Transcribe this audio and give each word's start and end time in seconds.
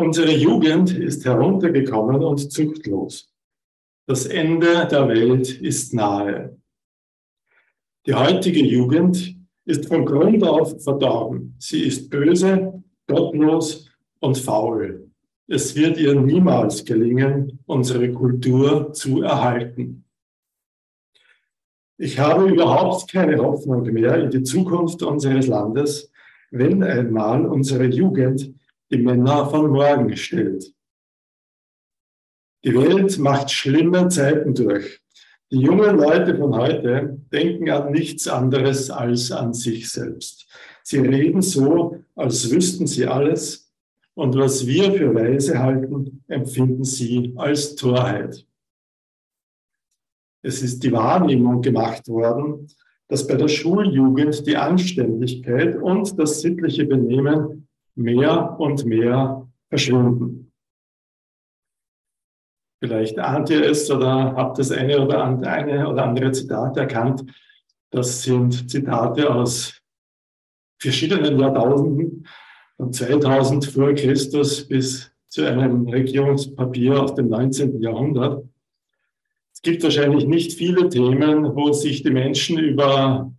Unsere 0.00 0.32
Jugend 0.32 0.96
ist 0.96 1.26
heruntergekommen 1.26 2.24
und 2.24 2.50
zuchtlos. 2.50 3.30
Das 4.06 4.24
Ende 4.24 4.88
der 4.90 5.06
Welt 5.08 5.60
ist 5.60 5.92
nahe. 5.92 6.56
Die 8.06 8.14
heutige 8.14 8.64
Jugend 8.64 9.36
ist 9.66 9.88
von 9.88 10.06
Grund 10.06 10.42
auf 10.42 10.82
verdorben. 10.82 11.54
Sie 11.58 11.82
ist 11.82 12.08
böse, 12.08 12.82
gottlos 13.06 13.90
und 14.20 14.38
faul. 14.38 15.10
Es 15.46 15.76
wird 15.76 15.98
ihr 15.98 16.18
niemals 16.18 16.82
gelingen, 16.82 17.58
unsere 17.66 18.10
Kultur 18.10 18.94
zu 18.94 19.20
erhalten. 19.20 20.06
Ich 21.98 22.18
habe 22.18 22.48
überhaupt 22.48 23.12
keine 23.12 23.36
Hoffnung 23.36 23.82
mehr 23.82 24.14
in 24.14 24.30
die 24.30 24.44
Zukunft 24.44 25.02
unseres 25.02 25.46
Landes, 25.46 26.10
wenn 26.50 26.82
einmal 26.82 27.44
unsere 27.44 27.84
Jugend 27.84 28.54
die 28.90 28.98
Männer 28.98 29.48
von 29.48 29.70
morgen 29.70 30.16
stellt. 30.16 30.72
Die 32.64 32.74
Welt 32.74 33.18
macht 33.18 33.50
schlimme 33.50 34.08
Zeiten 34.08 34.54
durch. 34.54 35.00
Die 35.50 35.60
jungen 35.60 35.96
Leute 35.96 36.36
von 36.36 36.54
heute 36.54 37.18
denken 37.32 37.70
an 37.70 37.90
nichts 37.90 38.28
anderes 38.28 38.90
als 38.90 39.32
an 39.32 39.54
sich 39.54 39.90
selbst. 39.90 40.46
Sie 40.82 40.98
reden 40.98 41.42
so, 41.42 41.96
als 42.14 42.50
wüssten 42.50 42.86
sie 42.86 43.06
alles, 43.06 43.72
und 44.14 44.36
was 44.36 44.66
wir 44.66 44.92
für 44.92 45.14
weise 45.14 45.58
halten, 45.58 46.22
empfinden 46.28 46.84
sie 46.84 47.32
als 47.36 47.74
Torheit. 47.74 48.46
Es 50.42 50.62
ist 50.62 50.82
die 50.82 50.92
Wahrnehmung 50.92 51.62
gemacht 51.62 52.08
worden, 52.08 52.66
dass 53.08 53.26
bei 53.26 53.34
der 53.34 53.48
Schuljugend 53.48 54.46
die 54.46 54.56
Anständigkeit 54.56 55.76
und 55.76 56.18
das 56.18 56.42
sittliche 56.42 56.84
Benehmen 56.84 57.59
mehr 57.94 58.58
und 58.58 58.84
mehr 58.84 59.48
verschwinden. 59.68 60.52
Vielleicht 62.82 63.18
ahnt 63.18 63.50
ihr 63.50 63.62
es 63.68 63.90
oder 63.90 64.34
habt 64.34 64.58
das 64.58 64.70
eine 64.70 65.00
oder 65.00 65.22
andere, 65.22 65.50
eine 65.50 65.88
oder 65.88 66.04
andere 66.04 66.32
Zitat 66.32 66.76
erkannt. 66.78 67.24
Das 67.90 68.22
sind 68.22 68.70
Zitate 68.70 69.32
aus 69.32 69.80
verschiedenen 70.78 71.38
Jahrtausenden, 71.38 72.26
von 72.76 72.92
2000 72.92 73.66
vor 73.66 73.92
Christus 73.92 74.66
bis 74.66 75.12
zu 75.28 75.44
einem 75.44 75.86
Regierungspapier 75.86 77.02
aus 77.02 77.14
dem 77.14 77.28
19. 77.28 77.82
Jahrhundert. 77.82 78.44
Es 79.52 79.60
gibt 79.60 79.82
wahrscheinlich 79.82 80.26
nicht 80.26 80.54
viele 80.54 80.88
Themen, 80.88 81.54
wo 81.54 81.72
sich 81.72 82.02
die 82.02 82.10
Menschen 82.10 82.58
über 82.58 83.30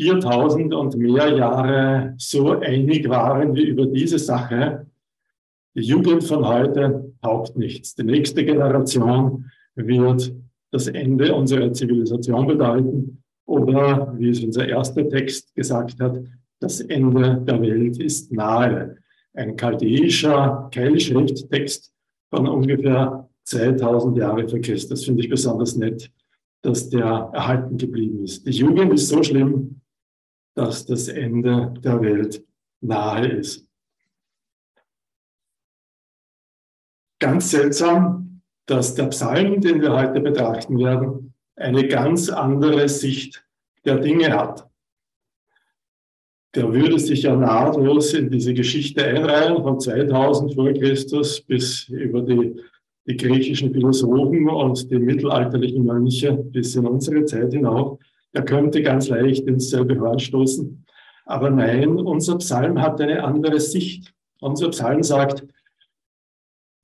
4000 0.00 0.72
und 0.72 0.96
mehr 0.96 1.28
Jahre 1.28 2.14
so 2.16 2.58
einig 2.58 3.06
waren 3.10 3.54
wie 3.54 3.64
über 3.64 3.84
diese 3.84 4.18
Sache. 4.18 4.86
Die 5.74 5.82
Jugend 5.82 6.24
von 6.24 6.48
heute 6.48 7.12
taugt 7.20 7.58
nichts. 7.58 7.94
Die 7.96 8.04
nächste 8.04 8.42
Generation 8.42 9.50
wird 9.74 10.32
das 10.70 10.86
Ende 10.86 11.34
unserer 11.34 11.70
Zivilisation 11.74 12.46
bedeuten 12.46 13.22
oder, 13.44 14.14
wie 14.16 14.30
es 14.30 14.42
unser 14.42 14.66
erster 14.66 15.06
Text 15.06 15.54
gesagt 15.54 16.00
hat, 16.00 16.18
das 16.60 16.80
Ende 16.80 17.42
der 17.46 17.60
Welt 17.60 17.98
ist 17.98 18.32
nahe. 18.32 18.96
Ein 19.34 19.56
chaldäischer 19.56 20.70
Keilschrifttext 20.72 21.92
von 22.30 22.48
ungefähr 22.48 23.28
2000 23.44 24.16
Jahre 24.16 24.48
vor 24.48 24.60
Christus 24.60 25.04
finde 25.04 25.22
ich 25.22 25.28
besonders 25.28 25.76
nett, 25.76 26.10
dass 26.62 26.88
der 26.88 27.30
erhalten 27.34 27.76
geblieben 27.76 28.24
ist. 28.24 28.46
Die 28.46 28.52
Jugend 28.52 28.92
ist 28.94 29.08
so 29.08 29.22
schlimm, 29.22 29.79
dass 30.60 30.84
das 30.84 31.08
Ende 31.08 31.72
der 31.82 32.02
Welt 32.02 32.44
nahe 32.82 33.28
ist. 33.28 33.66
Ganz 37.18 37.50
seltsam, 37.50 38.42
dass 38.66 38.94
der 38.94 39.06
Psalm, 39.06 39.62
den 39.62 39.80
wir 39.80 39.92
heute 39.92 40.20
betrachten 40.20 40.78
werden, 40.78 41.32
eine 41.56 41.88
ganz 41.88 42.28
andere 42.28 42.90
Sicht 42.90 43.42
der 43.86 44.00
Dinge 44.00 44.34
hat. 44.34 44.68
Der 46.54 46.70
würde 46.70 46.98
sich 46.98 47.22
ja 47.22 47.34
nahtlos 47.34 48.12
in 48.12 48.30
diese 48.30 48.52
Geschichte 48.52 49.02
einreihen, 49.02 49.62
von 49.62 49.80
2000 49.80 50.54
vor 50.54 50.72
Christus 50.74 51.40
bis 51.40 51.88
über 51.88 52.20
die, 52.20 52.60
die 53.06 53.16
griechischen 53.16 53.72
Philosophen 53.72 54.46
und 54.46 54.90
die 54.90 54.98
mittelalterlichen 54.98 55.86
Mönche 55.86 56.34
bis 56.34 56.74
in 56.74 56.86
unsere 56.86 57.24
Zeit 57.24 57.54
hinauf. 57.54 57.98
Er 58.32 58.42
könnte 58.42 58.82
ganz 58.82 59.08
leicht 59.08 59.46
ins 59.46 59.70
selbe 59.70 59.98
Horn 60.00 60.18
stoßen. 60.18 60.84
Aber 61.26 61.50
nein, 61.50 61.98
unser 61.98 62.38
Psalm 62.38 62.80
hat 62.80 63.00
eine 63.00 63.22
andere 63.24 63.60
Sicht. 63.60 64.12
Unser 64.40 64.70
Psalm 64.70 65.02
sagt, 65.02 65.46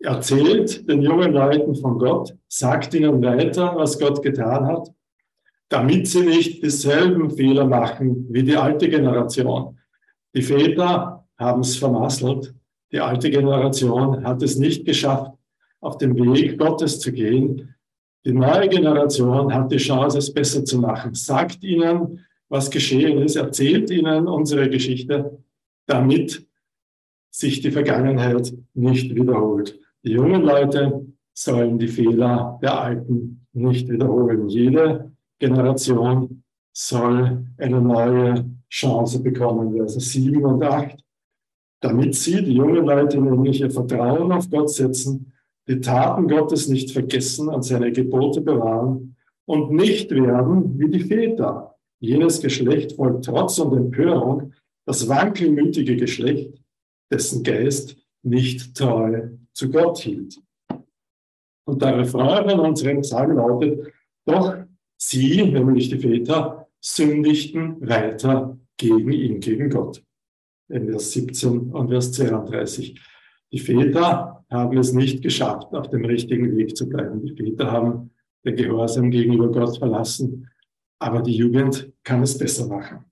erzählt 0.00 0.88
den 0.88 1.02
jungen 1.02 1.32
Leuten 1.32 1.74
von 1.74 1.98
Gott, 1.98 2.36
sagt 2.48 2.94
ihnen 2.94 3.22
weiter, 3.22 3.74
was 3.76 3.98
Gott 3.98 4.22
getan 4.22 4.66
hat, 4.66 4.92
damit 5.68 6.06
sie 6.06 6.20
nicht 6.20 6.62
dieselben 6.62 7.30
Fehler 7.30 7.64
machen 7.64 8.26
wie 8.30 8.42
die 8.42 8.56
alte 8.56 8.88
Generation. 8.88 9.78
Die 10.34 10.42
Väter 10.42 11.26
haben 11.38 11.60
es 11.60 11.76
vermasselt. 11.76 12.54
Die 12.92 13.00
alte 13.00 13.30
Generation 13.30 14.24
hat 14.24 14.42
es 14.42 14.56
nicht 14.56 14.84
geschafft, 14.84 15.32
auf 15.80 15.98
dem 15.98 16.14
Weg 16.14 16.58
Gottes 16.58 17.00
zu 17.00 17.12
gehen. 17.12 17.74
Die 18.26 18.32
neue 18.32 18.68
Generation 18.68 19.54
hat 19.54 19.70
die 19.70 19.76
Chance, 19.76 20.18
es 20.18 20.34
besser 20.34 20.64
zu 20.64 20.80
machen. 20.80 21.14
Sagt 21.14 21.62
ihnen, 21.62 22.26
was 22.48 22.68
geschehen 22.68 23.22
ist, 23.22 23.36
erzählt 23.36 23.88
ihnen 23.88 24.26
unsere 24.26 24.68
Geschichte, 24.68 25.38
damit 25.86 26.44
sich 27.30 27.60
die 27.60 27.70
Vergangenheit 27.70 28.52
nicht 28.74 29.14
wiederholt. 29.14 29.78
Die 30.02 30.10
jungen 30.10 30.42
Leute 30.42 31.06
sollen 31.34 31.78
die 31.78 31.86
Fehler 31.86 32.58
der 32.60 32.80
Alten 32.80 33.46
nicht 33.52 33.88
wiederholen. 33.88 34.48
Jede 34.48 35.12
Generation 35.38 36.42
soll 36.72 37.46
eine 37.58 37.80
neue 37.80 38.44
Chance 38.68 39.22
bekommen, 39.22 39.80
also 39.80 40.00
sieben 40.00 40.44
und 40.44 40.64
acht, 40.64 40.98
damit 41.80 42.16
sie, 42.16 42.42
die 42.42 42.54
jungen 42.54 42.86
Leute, 42.86 43.20
nämlich 43.20 43.60
ihr 43.60 43.70
Vertrauen 43.70 44.32
auf 44.32 44.50
Gott 44.50 44.70
setzen, 44.70 45.32
die 45.68 45.80
Taten 45.80 46.28
Gottes 46.28 46.68
nicht 46.68 46.92
vergessen 46.92 47.48
und 47.48 47.62
seine 47.62 47.92
Gebote 47.92 48.40
bewahren 48.40 49.16
und 49.46 49.72
nicht 49.72 50.10
werden 50.10 50.78
wie 50.78 50.90
die 50.90 51.04
Väter. 51.04 51.76
Jenes 51.98 52.40
Geschlecht 52.40 52.92
voll 52.92 53.20
Trotz 53.20 53.58
und 53.58 53.76
Empörung, 53.76 54.52
das 54.84 55.08
wankelmütige 55.08 55.96
Geschlecht, 55.96 56.62
dessen 57.10 57.42
Geist 57.42 57.96
nicht 58.22 58.76
treu 58.76 59.28
zu 59.52 59.70
Gott 59.70 59.98
hielt. 59.98 60.40
Und 61.64 61.82
der 61.82 61.98
Refrain 61.98 62.48
von 62.48 62.60
unserem 62.60 63.00
Psalm 63.00 63.36
lautet, 63.36 63.92
doch 64.24 64.56
sie, 64.96 65.42
nämlich 65.42 65.88
die 65.88 65.98
Väter, 65.98 66.68
sündigten 66.80 67.80
weiter 67.80 68.58
gegen 68.76 69.12
ihn, 69.12 69.40
gegen 69.40 69.70
Gott. 69.70 70.02
In 70.68 70.88
Vers 70.88 71.12
17 71.12 71.70
und 71.72 71.88
Vers 71.88 72.12
32. 72.12 73.00
Die 73.52 73.58
Väter 73.58 74.35
haben 74.50 74.78
es 74.78 74.92
nicht 74.92 75.22
geschafft, 75.22 75.72
auf 75.74 75.90
dem 75.90 76.04
richtigen 76.04 76.56
Weg 76.56 76.76
zu 76.76 76.88
bleiben. 76.88 77.24
Die 77.24 77.34
Väter 77.34 77.70
haben 77.70 78.10
den 78.44 78.56
Gehorsam 78.56 79.10
gegenüber 79.10 79.50
Gott 79.50 79.78
verlassen, 79.78 80.48
aber 80.98 81.22
die 81.22 81.36
Jugend 81.36 81.92
kann 82.04 82.22
es 82.22 82.38
besser 82.38 82.66
machen. 82.66 83.04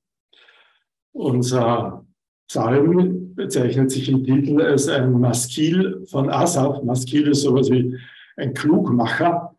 Unser 1.13 2.05
Psalm 2.49 3.35
bezeichnet 3.35 3.91
sich 3.91 4.09
im 4.09 4.25
Titel 4.25 4.61
als 4.61 4.89
ein 4.89 5.13
Maskil 5.13 6.05
von 6.07 6.31
Asaf. 6.31 6.83
Maskil 6.83 7.29
ist 7.29 7.43
sowas 7.43 7.71
wie 7.71 7.97
ein 8.37 8.55
Klugmacher. 8.55 9.55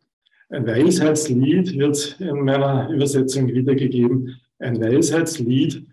Ein 0.49 0.67
Weisheitslied 0.67 1.77
wird 1.77 2.17
in 2.19 2.45
meiner 2.45 2.89
Übersetzung 2.89 3.47
wiedergegeben. 3.47 4.39
Ein 4.59 4.79
Weisheitslied 4.79 5.85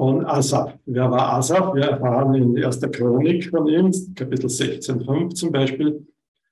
von 0.00 0.24
Asaf. 0.24 0.78
Wer 0.86 1.10
war 1.10 1.34
Asaf? 1.34 1.74
Wir 1.74 1.90
erfahren 1.90 2.34
in 2.34 2.56
erster 2.56 2.88
Chronik 2.88 3.50
von 3.50 3.66
ihm, 3.66 3.92
Kapitel 4.14 4.46
16,5 4.46 5.34
zum 5.34 5.52
Beispiel. 5.52 6.06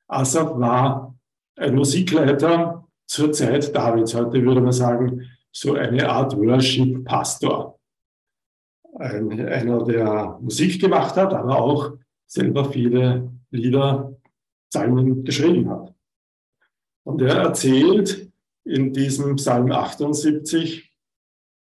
Asaf 0.07 0.59
war 0.59 1.19
ein 1.57 1.75
Musikleiter 1.75 2.87
zur 3.07 3.33
Zeit 3.33 3.75
Davids. 3.75 4.15
Heute 4.15 4.45
würde 4.45 4.61
man 4.61 4.73
sagen, 4.73 5.25
so 5.51 5.73
eine 5.73 6.11
Art 6.11 6.37
Worship-Pastor. 6.37 7.79
Ein, 8.99 9.41
einer, 9.41 9.83
der 9.83 10.39
Musik 10.43 10.79
gemacht 10.79 11.17
hat, 11.17 11.33
aber 11.33 11.59
auch 11.59 11.93
selber 12.27 12.67
viele 12.67 13.33
Lieder, 13.51 14.15
Psalmen 14.69 15.25
geschrieben 15.25 15.71
hat. 15.71 15.95
Und 17.03 17.23
er 17.23 17.37
erzählt 17.37 18.31
in 18.65 18.93
diesem 18.93 19.37
Psalm 19.37 19.73
78 19.73 20.93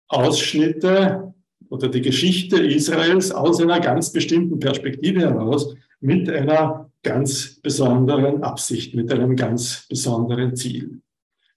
Ausschnitte 0.09 1.34
oder 1.75 1.89
die 1.89 2.03
Geschichte 2.03 2.57
Israels 2.63 3.33
aus 3.33 3.61
einer 3.61 3.81
ganz 3.81 4.13
bestimmten 4.13 4.61
Perspektive 4.61 5.23
heraus 5.23 5.75
mit 6.01 6.31
einer 6.31 6.89
ganz 7.03 7.61
besonderen 7.61 8.45
Absicht, 8.45 8.95
mit 8.95 9.13
einem 9.13 9.35
ganz 9.35 9.87
besonderen 9.89 10.55
Ziel. 10.55 11.01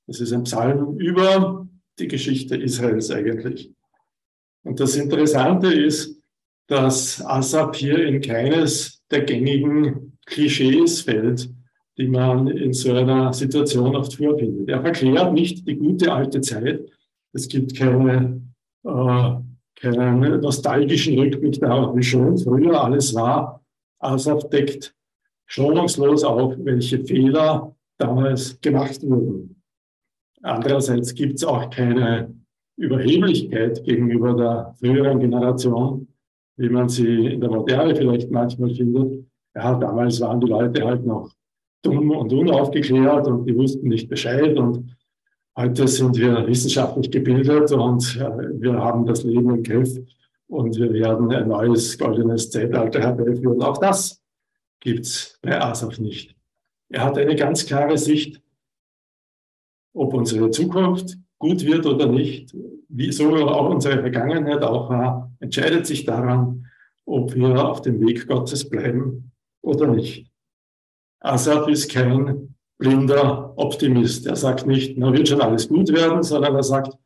Es 0.07 0.19
ist 0.19 0.33
ein 0.33 0.43
Psalm 0.43 0.97
über 0.97 1.67
die 1.99 2.07
Geschichte 2.07 2.55
Israels 2.55 3.11
eigentlich. 3.11 3.71
Und 4.63 4.79
das 4.79 4.95
Interessante 4.95 5.71
ist, 5.71 6.19
dass 6.65 7.23
Asap 7.23 7.75
hier 7.75 8.03
in 8.03 8.19
keines 8.19 9.03
der 9.11 9.21
gängigen 9.21 10.17
Klischees 10.25 11.01
fällt, 11.01 11.47
die 11.97 12.07
man 12.07 12.47
in 12.47 12.73
so 12.73 12.91
einer 12.91 13.33
Situation 13.33 13.95
oft 13.95 14.15
vorfindet. 14.15 14.67
Er 14.67 14.81
verklärt 14.81 15.33
nicht 15.33 15.67
die 15.67 15.75
gute 15.75 16.11
alte 16.11 16.41
Zeit. 16.41 16.81
Es 17.33 17.47
gibt 17.47 17.75
keine, 17.75 18.41
äh, 18.83 19.35
keinen 19.79 20.41
nostalgischen 20.41 21.17
Rückblick 21.17 21.59
darauf, 21.59 21.95
wie 21.95 22.03
schön 22.03 22.37
früher 22.37 22.83
alles 22.83 23.13
war. 23.13 23.63
Asaf 23.99 24.49
deckt 24.49 24.93
schonungslos 25.45 26.23
auf, 26.23 26.55
welche 26.57 27.03
Fehler 27.03 27.75
damals 27.97 28.59
gemacht 28.61 29.01
wurden. 29.03 29.61
Andererseits 30.41 31.13
gibt 31.13 31.35
es 31.35 31.43
auch 31.43 31.69
keine 31.69 32.33
Überheblichkeit 32.77 33.83
gegenüber 33.83 34.33
der 34.33 34.75
früheren 34.79 35.19
Generation, 35.19 36.07
wie 36.57 36.69
man 36.69 36.89
sie 36.89 37.27
in 37.27 37.41
der 37.41 37.49
Moderne 37.49 37.95
vielleicht 37.95 38.29
manchmal 38.31 38.73
findet. 38.73 39.25
Ja, 39.55 39.75
damals 39.75 40.21
waren 40.21 40.39
die 40.39 40.47
Leute 40.47 40.85
halt 40.85 41.05
noch 41.05 41.31
dumm 41.83 42.11
und 42.11 42.31
unaufgeklärt 42.31 43.27
und 43.27 43.45
die 43.45 43.55
wussten 43.55 43.87
nicht 43.87 44.09
Bescheid 44.09 44.57
und 44.57 44.95
heute 45.57 45.87
sind 45.87 46.15
wir 46.17 46.47
wissenschaftlich 46.47 47.11
gebildet 47.11 47.71
und 47.71 48.15
äh, 48.15 48.61
wir 48.61 48.73
haben 48.73 49.05
das 49.05 49.23
Leben 49.23 49.55
im 49.55 49.63
Griff 49.63 49.97
und 50.47 50.77
wir 50.77 50.93
werden 50.93 51.31
ein 51.31 51.47
neues 51.47 51.97
goldenes 51.97 52.51
Zeitalter 52.51 53.01
herbeiführen. 53.01 53.61
Auch 53.61 53.79
das 53.79 54.21
gibt's 54.79 55.37
bei 55.41 55.59
Asaf 55.59 55.97
nicht. 55.99 56.35
Er 56.89 57.03
hat 57.03 57.17
eine 57.17 57.35
ganz 57.35 57.65
klare 57.65 57.97
Sicht, 57.97 58.41
ob 59.93 60.13
unsere 60.13 60.51
Zukunft 60.51 61.17
gut 61.39 61.65
wird 61.65 61.85
oder 61.85 62.07
nicht, 62.07 62.55
wie 62.87 63.11
so 63.11 63.35
auch 63.35 63.69
unsere 63.69 63.99
Vergangenheit 63.99 64.63
auch 64.63 64.89
war, 64.89 65.31
entscheidet 65.39 65.85
sich 65.87 66.05
daran, 66.05 66.67
ob 67.05 67.35
wir 67.35 67.67
auf 67.67 67.81
dem 67.81 67.99
Weg 67.99 68.27
Gottes 68.27 68.69
bleiben 68.69 69.31
oder 69.61 69.87
nicht. 69.87 70.31
Assad 71.19 71.67
ist 71.67 71.91
kein 71.91 72.55
blinder 72.77 73.53
Optimist. 73.57 74.27
Er 74.27 74.35
sagt 74.35 74.65
nicht, 74.67 74.97
na 74.97 75.11
wird 75.11 75.27
schon 75.27 75.41
alles 75.41 75.67
gut 75.67 75.91
werden, 75.91 76.23
sondern 76.23 76.55
er 76.55 76.63
sagt, 76.63 76.97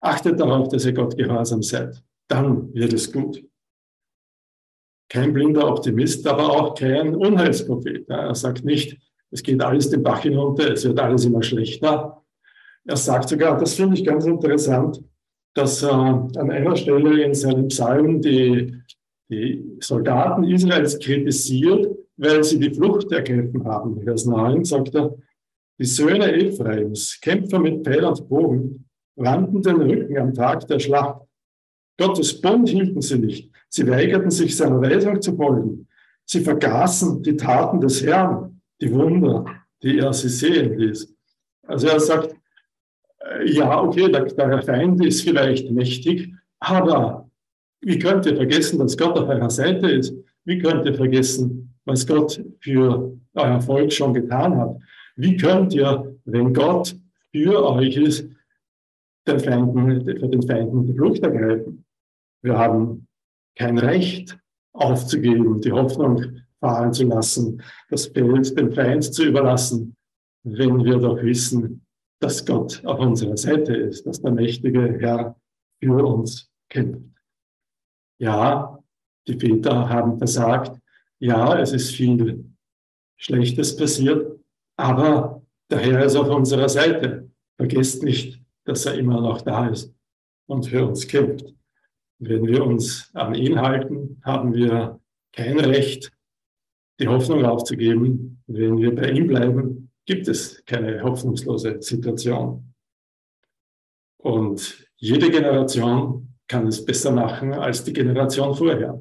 achtet 0.00 0.40
darauf, 0.40 0.68
dass 0.68 0.86
ihr 0.86 0.92
Gott 0.92 1.16
gehorsam 1.16 1.62
seid. 1.62 2.02
Dann 2.28 2.72
wird 2.74 2.92
es 2.92 3.12
gut. 3.12 3.44
Kein 5.08 5.32
blinder 5.32 5.68
Optimist, 5.68 6.26
aber 6.26 6.50
auch 6.50 6.74
kein 6.74 7.14
Unheilsprophet. 7.14 8.08
Er 8.08 8.34
sagt 8.34 8.64
nicht, 8.64 8.98
es 9.30 9.42
geht 9.42 9.62
alles 9.62 9.90
den 9.90 10.02
Bach 10.02 10.22
hinunter, 10.22 10.72
es 10.72 10.84
wird 10.84 10.98
alles 10.98 11.24
immer 11.24 11.42
schlechter. 11.42 12.22
Er 12.84 12.96
sagt 12.96 13.28
sogar, 13.28 13.58
das 13.58 13.74
finde 13.74 13.94
ich 13.94 14.04
ganz 14.04 14.24
interessant, 14.24 15.02
dass 15.54 15.82
er 15.82 16.28
an 16.36 16.50
einer 16.50 16.76
Stelle 16.76 17.22
in 17.22 17.34
seinem 17.34 17.68
Psalm 17.68 18.20
die, 18.22 18.74
die 19.28 19.76
Soldaten 19.80 20.44
Israels 20.44 20.98
kritisiert, 20.98 21.94
weil 22.22 22.44
sie 22.44 22.58
die 22.58 22.72
Flucht 22.72 23.10
ergriffen 23.10 23.64
haben. 23.64 24.00
Vers 24.02 24.24
9 24.26 24.64
sagt 24.64 24.94
er, 24.94 25.14
die 25.78 25.84
Söhne 25.84 26.32
Ephraims, 26.32 27.18
Kämpfer 27.20 27.58
mit 27.58 27.84
Pfeil 27.84 28.04
und 28.04 28.28
Bogen, 28.28 28.84
wandten 29.16 29.60
den 29.60 29.82
Rücken 29.82 30.18
am 30.18 30.32
Tag 30.32 30.66
der 30.68 30.78
Schlacht. 30.78 31.22
Gottes 31.98 32.40
Bund 32.40 32.68
hielten 32.68 33.02
sie 33.02 33.18
nicht. 33.18 33.50
Sie 33.68 33.88
weigerten 33.88 34.30
sich 34.30 34.56
seiner 34.56 34.80
Weisung 34.80 35.20
zu 35.20 35.34
folgen. 35.36 35.88
Sie 36.24 36.40
vergaßen 36.40 37.22
die 37.22 37.36
Taten 37.36 37.80
des 37.80 38.04
Herrn, 38.04 38.60
die 38.80 38.92
Wunder, 38.92 39.44
die 39.82 39.98
er 39.98 40.12
sie 40.12 40.28
sehen 40.28 40.78
ließ. 40.78 41.12
Also 41.66 41.88
er 41.88 42.00
sagt, 42.00 42.36
äh, 43.18 43.50
ja, 43.50 43.82
okay, 43.82 44.10
der, 44.10 44.62
Feind 44.62 45.04
ist 45.04 45.22
vielleicht 45.22 45.70
mächtig, 45.70 46.32
aber 46.60 47.28
wie 47.80 47.98
könnt 47.98 48.26
ihr 48.26 48.36
vergessen, 48.36 48.78
dass 48.78 48.96
Gott 48.96 49.18
auf 49.18 49.28
eurer 49.28 49.50
Seite 49.50 49.90
ist? 49.90 50.14
Wie 50.44 50.58
könnt 50.58 50.86
ihr 50.86 50.94
vergessen, 50.94 51.71
was 51.84 52.06
Gott 52.06 52.42
für 52.60 53.18
euer 53.34 53.60
Volk 53.60 53.92
schon 53.92 54.14
getan 54.14 54.56
hat? 54.56 54.76
Wie 55.16 55.36
könnt 55.36 55.74
ihr, 55.74 56.16
wenn 56.24 56.54
Gott 56.54 56.96
für 57.32 57.68
euch 57.68 57.96
ist, 57.96 58.28
den 59.26 59.40
Feinden, 59.40 60.04
für 60.04 60.28
den 60.28 60.42
Feinden 60.42 60.86
die 60.86 60.94
Flucht 60.94 61.22
ergreifen? 61.22 61.84
Wir 62.42 62.58
haben 62.58 63.06
kein 63.56 63.78
Recht 63.78 64.38
aufzugeben, 64.72 65.60
die 65.60 65.72
Hoffnung 65.72 66.40
fahren 66.60 66.92
zu 66.92 67.04
lassen, 67.04 67.62
das 67.90 68.06
Feld 68.06 68.56
dem 68.56 68.72
Feind 68.72 69.04
zu 69.04 69.24
überlassen, 69.24 69.96
wenn 70.44 70.84
wir 70.84 70.98
doch 70.98 71.22
wissen, 71.22 71.84
dass 72.20 72.44
Gott 72.46 72.84
auf 72.84 73.00
unserer 73.00 73.36
Seite 73.36 73.74
ist, 73.74 74.06
dass 74.06 74.22
der 74.22 74.32
mächtige 74.32 74.98
Herr 75.00 75.36
für 75.82 76.04
uns 76.04 76.48
kämpft. 76.68 77.02
Ja, 78.20 78.78
die 79.26 79.38
Väter 79.38 79.88
haben 79.88 80.18
versagt. 80.18 80.80
Ja, 81.22 81.56
es 81.60 81.72
ist 81.72 81.94
viel 81.94 82.52
Schlechtes 83.16 83.76
passiert, 83.76 84.40
aber 84.76 85.46
der 85.70 85.78
Herr 85.78 86.04
ist 86.04 86.16
auf 86.16 86.28
unserer 86.28 86.68
Seite. 86.68 87.30
Vergesst 87.56 88.02
nicht, 88.02 88.42
dass 88.64 88.86
er 88.86 88.94
immer 88.94 89.20
noch 89.20 89.40
da 89.42 89.68
ist 89.68 89.94
und 90.48 90.66
für 90.66 90.84
uns 90.84 91.06
kämpft. 91.06 91.54
Wenn 92.18 92.44
wir 92.44 92.66
uns 92.66 93.08
an 93.14 93.36
ihn 93.36 93.60
halten, 93.60 94.20
haben 94.24 94.52
wir 94.52 94.98
kein 95.32 95.60
Recht, 95.60 96.10
die 96.98 97.06
Hoffnung 97.06 97.44
aufzugeben. 97.44 98.42
Wenn 98.48 98.78
wir 98.78 98.92
bei 98.92 99.12
ihm 99.12 99.28
bleiben, 99.28 99.92
gibt 100.04 100.26
es 100.26 100.64
keine 100.64 101.04
hoffnungslose 101.04 101.80
Situation. 101.80 102.74
Und 104.16 104.88
jede 104.96 105.30
Generation 105.30 106.34
kann 106.48 106.66
es 106.66 106.84
besser 106.84 107.12
machen 107.12 107.52
als 107.52 107.84
die 107.84 107.92
Generation 107.92 108.56
vorher. 108.56 109.00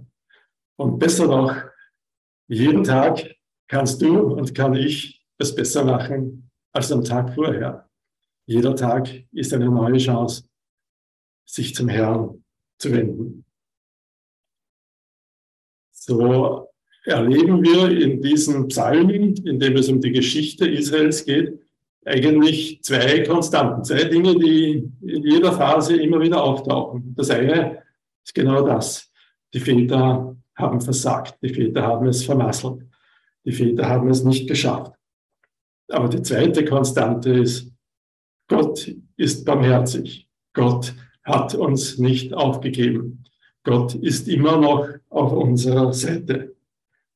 Und 0.75 0.99
besser 0.99 1.25
noch, 1.25 1.70
jeden 2.51 2.83
Tag 2.83 3.35
kannst 3.67 4.01
du 4.01 4.33
und 4.33 4.53
kann 4.53 4.73
ich 4.73 5.25
es 5.37 5.55
besser 5.55 5.85
machen 5.85 6.51
als 6.73 6.91
am 6.91 7.03
Tag 7.03 7.33
vorher. 7.33 7.89
Jeder 8.45 8.75
Tag 8.75 9.09
ist 9.31 9.53
eine 9.53 9.69
neue 9.69 9.97
Chance, 9.97 10.43
sich 11.45 11.73
zum 11.73 11.87
Herrn 11.87 12.43
zu 12.77 12.91
wenden. 12.91 13.45
So 15.91 16.67
erleben 17.05 17.63
wir 17.63 17.89
in 17.89 18.21
diesen 18.21 18.67
Psalmen, 18.67 19.35
in 19.45 19.59
dem 19.59 19.77
es 19.77 19.87
um 19.87 20.01
die 20.01 20.11
Geschichte 20.11 20.67
Israels 20.67 21.25
geht, 21.25 21.57
eigentlich 22.03 22.81
zwei 22.83 23.23
Konstanten, 23.23 23.83
zwei 23.83 24.03
Dinge, 24.05 24.37
die 24.37 24.91
in 25.01 25.23
jeder 25.23 25.53
Phase 25.53 25.95
immer 25.95 26.19
wieder 26.19 26.43
auftauchen. 26.43 27.13
Das 27.15 27.29
eine 27.29 27.83
ist 28.25 28.33
genau 28.33 28.65
das. 28.65 29.09
Die 29.53 29.59
Väter 29.59 30.35
haben 30.55 30.81
versagt, 30.81 31.37
die 31.41 31.53
Väter 31.53 31.83
haben 31.83 32.07
es 32.07 32.23
vermasselt, 32.23 32.85
die 33.45 33.51
Väter 33.51 33.87
haben 33.87 34.09
es 34.09 34.23
nicht 34.23 34.47
geschafft. 34.47 34.93
Aber 35.89 36.07
die 36.07 36.21
zweite 36.21 36.63
Konstante 36.65 37.31
ist, 37.31 37.71
Gott 38.47 38.93
ist 39.17 39.45
barmherzig. 39.45 40.27
Gott 40.53 40.93
hat 41.23 41.55
uns 41.55 41.97
nicht 41.97 42.33
aufgegeben. 42.33 43.23
Gott 43.63 43.95
ist 43.95 44.27
immer 44.27 44.57
noch 44.57 44.87
auf 45.09 45.31
unserer 45.31 45.93
Seite 45.93 46.55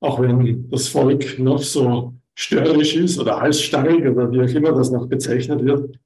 auch 0.05 0.21
wenn 0.21 0.69
das 0.69 0.88
Volk 0.88 1.39
noch 1.39 1.62
so 1.62 2.13
störrisch 2.36 2.95
ist 2.95 3.19
oder 3.19 3.39
halsstarrig 3.39 4.05
oder 4.05 4.31
wie 4.31 4.41
auch 4.41 4.55
immer 4.55 4.74
das 4.74 4.91
noch 4.91 5.07
bezeichnet 5.07 5.63
wird, 5.63 6.00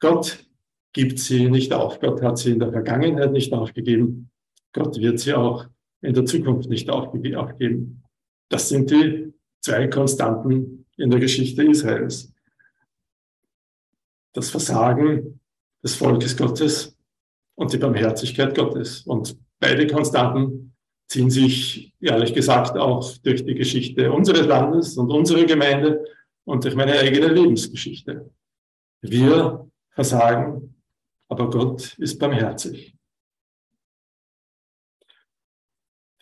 Gott 0.00 0.44
gibt 0.92 1.18
sie 1.18 1.48
nicht 1.48 1.72
auf. 1.72 2.00
Gott 2.00 2.22
hat 2.22 2.38
sie 2.38 2.52
in 2.52 2.58
der 2.58 2.72
Vergangenheit 2.72 3.32
nicht 3.32 3.52
aufgegeben. 3.52 4.30
Gott 4.72 4.98
wird 4.98 5.20
sie 5.20 5.34
auch 5.34 5.66
in 6.00 6.14
der 6.14 6.24
Zukunft 6.24 6.68
nicht 6.68 6.90
aufgeben. 6.90 8.02
Das 8.48 8.68
sind 8.68 8.90
die 8.90 9.32
zwei 9.60 9.88
Konstanten 9.88 10.86
in 10.96 11.10
der 11.10 11.20
Geschichte 11.20 11.62
Israels. 11.64 12.32
Das 14.32 14.50
Versagen 14.50 15.40
des 15.82 15.96
Volkes 15.96 16.36
Gottes 16.36 16.96
und 17.54 17.72
die 17.72 17.78
Barmherzigkeit 17.78 18.54
Gottes. 18.54 19.02
Und 19.02 19.36
beide 19.58 19.86
Konstanten 19.86 20.74
ziehen 21.08 21.30
sich, 21.30 21.94
ehrlich 22.00 22.34
gesagt, 22.34 22.76
auch 22.76 23.16
durch 23.18 23.44
die 23.44 23.54
Geschichte 23.54 24.12
unseres 24.12 24.46
Landes 24.46 24.96
und 24.96 25.10
unserer 25.10 25.44
Gemeinde 25.44 26.04
und 26.44 26.64
durch 26.64 26.74
meine 26.74 26.92
eigene 26.92 27.28
Lebensgeschichte. 27.28 28.30
Wir 29.00 29.68
versagen, 29.90 30.74
aber 31.28 31.50
Gott 31.50 31.94
ist 31.98 32.18
barmherzig. 32.18 32.97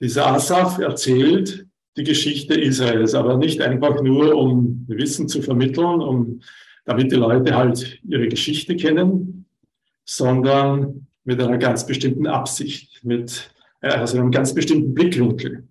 Dieser 0.01 0.27
Asaf 0.27 0.79
erzählt 0.79 1.67
die 1.97 2.05
Geschichte 2.05 2.55
Israels, 2.55 3.15
aber 3.15 3.37
nicht 3.39 3.63
einfach 3.63 4.03
nur, 4.03 4.35
um 4.35 4.85
Wissen 4.89 5.29
zu 5.29 5.41
vermitteln, 5.41 6.01
um, 6.03 6.41
damit 6.85 7.11
die 7.11 7.17
Leute 7.17 7.57
halt 7.57 8.01
ihre 8.07 8.29
Geschichte 8.29 8.77
kennen, 8.77 9.47
sondern 10.05 11.07
mit 11.25 11.41
einer 11.41 11.59
ganz 11.59 11.87
bestimmten 11.87 12.27
Absicht, 12.27 13.05
mit 13.05 13.51
also 13.81 14.19
einem 14.19 14.31
ganz 14.31 14.55
bestimmten 14.55 14.95
Blickwinkel. 14.95 15.67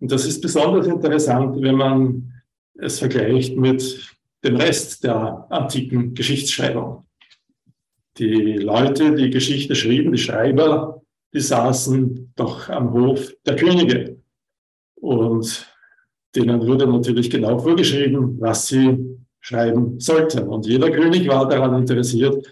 Und 0.00 0.12
das 0.12 0.26
ist 0.26 0.40
besonders 0.40 0.86
interessant, 0.86 1.60
wenn 1.60 1.76
man 1.76 2.32
es 2.74 2.98
vergleicht 2.98 3.56
mit 3.56 4.08
dem 4.44 4.56
Rest 4.56 5.04
der 5.04 5.46
antiken 5.50 6.14
Geschichtsschreibung. 6.14 7.06
Die 8.18 8.54
Leute, 8.54 9.14
die 9.14 9.30
Geschichte 9.30 9.74
schrieben, 9.74 10.12
die 10.12 10.18
Schreiber, 10.18 11.01
die 11.32 11.40
saßen 11.40 12.32
doch 12.36 12.68
am 12.68 12.92
Hof 12.92 13.32
der 13.46 13.56
Könige. 13.56 14.20
Und 14.96 15.66
denen 16.34 16.66
wurde 16.66 16.86
natürlich 16.86 17.30
genau 17.30 17.58
vorgeschrieben, 17.58 18.40
was 18.40 18.68
sie 18.68 19.18
schreiben 19.40 19.98
sollten. 19.98 20.48
Und 20.48 20.66
jeder 20.66 20.90
König 20.90 21.26
war 21.28 21.48
daran 21.48 21.74
interessiert, 21.80 22.46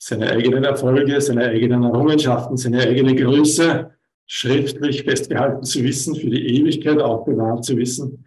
seine 0.00 0.30
eigenen 0.30 0.64
Erfolge, 0.64 1.20
seine 1.20 1.46
eigenen 1.46 1.82
Errungenschaften, 1.84 2.56
seine 2.56 2.80
eigene 2.80 3.14
Größe 3.14 3.90
schriftlich 4.26 5.04
festgehalten 5.04 5.64
zu 5.64 5.82
wissen, 5.82 6.14
für 6.14 6.30
die 6.30 6.58
Ewigkeit 6.58 7.00
auch 7.00 7.24
bewahrt 7.24 7.64
zu 7.64 7.76
wissen. 7.76 8.24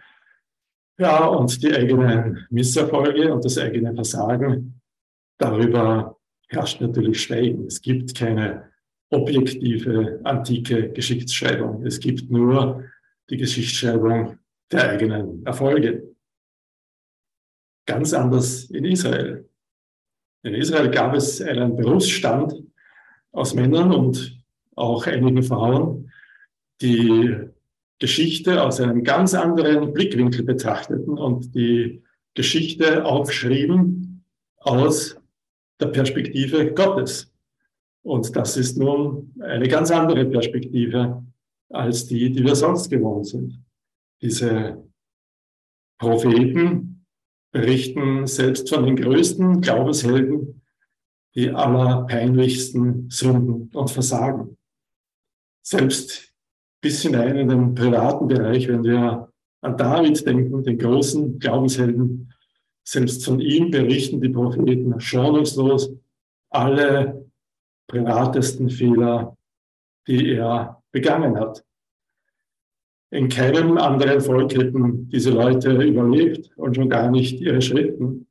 Ja, 0.98 1.26
und 1.26 1.62
die 1.64 1.74
eigenen 1.74 2.46
Misserfolge 2.50 3.34
und 3.34 3.46
das 3.46 3.58
eigene 3.58 3.94
Versagen, 3.94 4.82
darüber 5.38 6.18
herrscht 6.48 6.82
natürlich 6.82 7.22
Schweigen. 7.22 7.66
Es 7.66 7.82
gibt 7.82 8.16
keine 8.16 8.71
objektive 9.12 10.20
antike 10.24 10.90
Geschichtsschreibung. 10.92 11.86
Es 11.86 12.00
gibt 12.00 12.32
nur 12.32 12.86
die 13.30 13.38
Geschichtsschreibung 13.38 14.40
der 14.72 14.90
eigenen 14.90 15.46
Erfolge. 15.46 16.16
Ganz 17.86 18.14
anders 18.14 18.66
in 18.66 18.86
Israel. 18.86 19.50
In 20.44 20.56
Israel 20.56 20.90
gab 20.90 21.14
es 21.14 21.42
einen 21.42 21.76
Berufsstand 21.76 22.54
aus 23.32 23.54
Männern 23.54 23.94
und 23.94 24.44
auch 24.76 25.06
einigen 25.06 25.44
Frauen, 25.44 26.12
die 26.82 27.36
Geschichte 28.00 28.64
aus 28.64 28.80
einem 28.80 29.04
ganz 29.04 29.34
anderen 29.34 29.94
Blickwinkel 29.94 30.44
betrachteten 30.44 31.18
und 31.18 31.54
die 31.54 32.02
Geschichte 32.34 33.06
aufschrieben 33.06 34.24
aus 34.58 35.18
der 35.80 35.88
Perspektive 35.88 36.74
Gottes. 36.74 37.31
Und 38.04 38.36
das 38.36 38.58
ist 38.58 38.78
nun 38.78 39.34
eine 39.40 39.68
ganz 39.68 39.92
andere 39.92 40.26
Perspektive 40.26 41.24
als 41.70 42.08
die, 42.08 42.32
die 42.32 42.44
wir 42.44 42.56
sonst 42.56 42.90
gewohnt 42.90 43.28
sind. 43.28 43.64
Diese 44.22 44.84
Propheten 46.00 47.06
berichten 47.52 48.28
selbst 48.28 48.70
von 48.70 48.86
den 48.86 48.96
größten 48.96 49.62
Glaubenshelden 49.62 50.62
die 51.36 51.50
allerpeinlichsten 51.50 53.10
Sünden 53.10 53.70
und 53.74 53.90
Versagen. 53.90 54.58
Selbst 55.62 56.34
bis 56.82 57.04
hinein 57.04 57.38
in 57.38 57.50
den 57.50 57.76
privaten 57.76 58.28
Bereich, 58.28 58.68
wenn 58.68 58.84
wir 58.84 59.32
an 59.62 59.78
David 59.78 60.26
denken, 60.26 60.64
den 60.64 60.78
großen 60.78 61.40
Glaubenshelden, 61.40 62.34
selbst 62.84 63.24
von 63.24 63.40
ihm 63.40 63.70
berichten 63.70 64.20
die 64.20 64.30
Propheten 64.30 65.00
schonungslos 65.00 65.94
alle 66.50 67.21
privatesten 67.92 68.70
Fehler, 68.70 69.38
die 70.08 70.34
er 70.34 70.82
begangen 70.92 71.38
hat. 71.38 71.64
In 73.12 73.28
keinem 73.28 73.78
anderen 73.78 74.22
Volk 74.22 74.56
hätten 74.56 75.10
diese 75.10 75.32
Leute 75.32 75.74
überlebt 75.84 76.50
und 76.56 76.76
schon 76.76 76.90
gar 76.90 77.12
nicht 77.12 77.42
ihre 77.42 77.62
Schriften. 77.62 78.28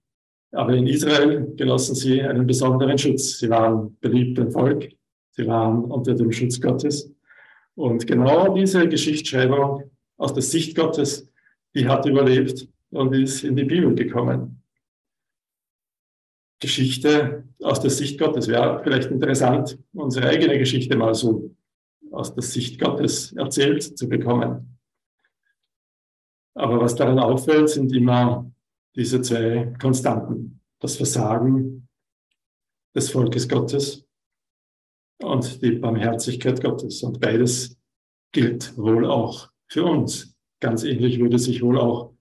Aber 0.52 0.73
in 0.73 0.87
Israel 0.87 1.52
genossen 1.57 1.95
sie 1.95 2.23
einen 2.23 2.47
besonderen 2.47 2.97
Schutz. 2.97 3.38
Sie 3.38 3.50
waren 3.50 3.97
beliebt 4.00 4.38
im 4.38 4.50
Volk, 4.50 4.88
sie 5.33 5.47
waren 5.47 5.85
unter 5.85 6.14
dem 6.14 6.33
Schutz 6.33 6.59
Gottes. 6.59 7.12
Und 7.75 8.07
genau 8.07 8.55
diese 8.55 8.88
Geschichtsschreibung 8.88 9.90
aus 10.17 10.33
der 10.33 10.43
Sicht 10.43 10.75
Gottes, 10.75 11.29
die 11.75 11.87
hat 11.87 12.07
überlebt 12.07 12.67
und 12.90 13.14
ist 13.14 13.45
in 13.45 13.57
die 13.57 13.64
Bibel 13.64 13.95
gekommen. 13.95 14.60
Geschichte 16.61 17.45
aus 17.62 17.81
der 17.81 17.90
Sicht 17.90 18.19
Gottes 18.19 18.47
wäre 18.47 18.83
vielleicht 18.85 19.11
interessant, 19.11 19.79
unsere 19.93 20.29
eigene 20.29 20.59
Geschichte 20.59 20.97
mal 20.97 21.14
so 21.14 21.55
aus 22.11 22.35
der 22.35 22.43
Sicht 22.43 22.79
Gottes 22.79 23.33
erzählt 23.33 23.83
zu 23.83 24.09
bekommen. 24.09 24.79
Aber 26.55 26.81
was 26.81 26.95
daran 26.95 27.19
auffällt, 27.19 27.71
sind 27.71 27.93
immer 27.93 28.50
diese 28.95 29.23
zwei 29.23 29.75
Konstanten. 29.81 30.61
Das 30.81 30.97
Versagen 30.97 31.88
des 32.95 33.11
Volkes 33.11 33.49
Gottes 33.49 34.07
und 35.23 35.62
die 35.62 35.73
Barmherzigkeit 35.73 36.61
Gottes. 36.62 37.02
Und 37.02 37.21
beides 37.21 37.79
gilt 38.33 38.76
wohl 38.76 39.07
auch 39.07 39.50
für 39.69 39.85
uns. 39.85 40.35
Ganz 40.61 40.85
ähnlich 40.85 41.19
würde 41.19 41.38
sich 41.38 41.62
wohl 41.62 41.79
auch 41.79 42.14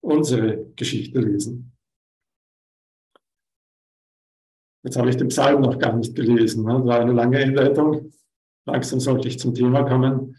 unsere 0.00 0.66
Geschichte 0.76 1.20
lesen. 1.20 1.75
Jetzt 4.82 4.96
habe 4.96 5.08
ich 5.10 5.16
den 5.16 5.28
Psalm 5.28 5.62
noch 5.62 5.78
gar 5.78 5.96
nicht 5.96 6.14
gelesen. 6.14 6.64
Das 6.64 6.84
war 6.84 7.00
eine 7.00 7.12
lange 7.12 7.38
Einleitung. 7.38 8.12
Langsam 8.66 9.00
sollte 9.00 9.28
ich 9.28 9.38
zum 9.38 9.54
Thema 9.54 9.84
kommen. 9.84 10.36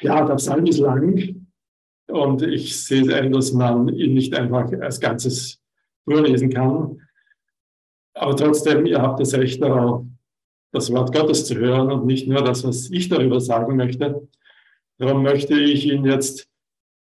Ja, 0.00 0.24
der 0.24 0.36
Psalm 0.36 0.66
ist 0.66 0.78
lang 0.78 1.46
und 2.08 2.42
ich 2.42 2.80
sehe 2.80 3.14
ein, 3.14 3.32
dass 3.32 3.52
man 3.52 3.88
ihn 3.88 4.14
nicht 4.14 4.34
einfach 4.34 4.70
als 4.80 5.00
Ganzes 5.00 5.60
vorlesen 6.04 6.50
kann. 6.50 7.00
Aber 8.14 8.36
trotzdem, 8.36 8.86
ihr 8.86 9.02
habt 9.02 9.20
das 9.20 9.34
Recht 9.34 9.60
darauf, 9.62 10.04
das 10.72 10.92
Wort 10.92 11.14
Gottes 11.14 11.46
zu 11.46 11.56
hören 11.56 11.90
und 11.90 12.06
nicht 12.06 12.28
nur 12.28 12.42
das, 12.42 12.64
was 12.64 12.90
ich 12.90 13.08
darüber 13.08 13.40
sagen 13.40 13.76
möchte. 13.76 14.28
Darum 14.98 15.22
möchte 15.22 15.54
ich 15.54 15.86
ihn 15.86 16.04
jetzt 16.04 16.48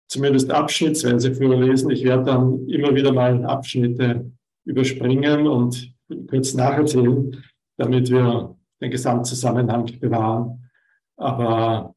zumindest 0.09 0.51
abschnittsweise 0.51 1.35
vorlesen. 1.35 1.91
Ich 1.91 2.05
werde 2.05 2.25
dann 2.25 2.67
immer 2.69 2.95
wieder 2.95 3.13
mal 3.13 3.45
Abschnitte 3.45 4.31
überspringen 4.65 5.47
und 5.47 5.95
kurz 6.29 6.55
nacherzählen, 6.55 7.45
damit 7.77 8.11
wir 8.11 8.57
den 8.81 8.91
Gesamtzusammenhang 8.91 9.87
bewahren. 10.01 10.71
Aber 11.17 11.95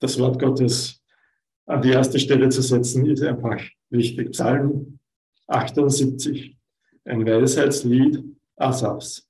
das 0.00 0.18
Wort 0.18 0.40
Gottes 0.40 1.02
an 1.66 1.82
die 1.82 1.90
erste 1.90 2.18
Stelle 2.18 2.48
zu 2.48 2.62
setzen, 2.62 3.06
ist 3.06 3.22
einfach 3.22 3.60
wichtig. 3.90 4.32
Psalm 4.32 4.98
78, 5.46 6.56
ein 7.04 7.26
Weisheitslied 7.26 8.24
Asafs. 8.56 9.28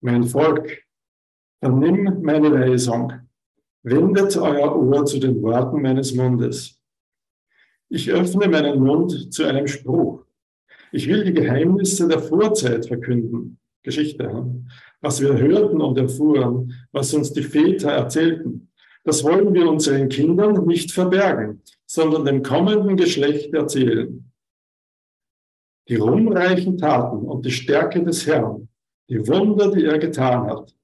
Mein 0.00 0.24
Volk, 0.24 0.82
vernimm 1.60 2.22
meine 2.22 2.52
Weisung, 2.52 3.12
wendet 3.82 4.36
euer 4.36 4.76
Ohr 4.76 5.04
zu 5.04 5.18
den 5.18 5.42
Worten 5.42 5.82
meines 5.82 6.14
Mundes. 6.14 6.80
Ich 7.88 8.10
öffne 8.10 8.48
meinen 8.48 8.80
Mund 8.80 9.32
zu 9.32 9.44
einem 9.44 9.66
Spruch. 9.66 10.19
Ich 10.92 11.08
will 11.08 11.24
die 11.24 11.34
Geheimnisse 11.34 12.08
der 12.08 12.20
Vorzeit 12.20 12.86
verkünden. 12.86 13.58
Geschichte, 13.82 14.46
was 15.00 15.20
wir 15.20 15.36
hörten 15.38 15.80
und 15.80 15.96
erfuhren, 15.96 16.74
was 16.92 17.14
uns 17.14 17.32
die 17.32 17.42
Väter 17.42 17.90
erzählten. 17.90 18.70
Das 19.04 19.24
wollen 19.24 19.54
wir 19.54 19.68
unseren 19.68 20.08
Kindern 20.08 20.66
nicht 20.66 20.92
verbergen, 20.92 21.62
sondern 21.86 22.26
dem 22.26 22.42
kommenden 22.42 22.96
Geschlecht 22.96 23.54
erzählen. 23.54 24.30
Die 25.88 25.96
ruhmreichen 25.96 26.76
Taten 26.76 27.26
und 27.26 27.46
die 27.46 27.50
Stärke 27.50 28.02
des 28.02 28.26
Herrn, 28.26 28.68
die 29.08 29.26
Wunder, 29.26 29.70
die 29.70 29.84
er 29.84 29.98
getan 29.98 30.46
hat. 30.46 30.74